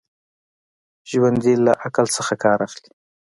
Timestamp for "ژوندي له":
1.09-1.71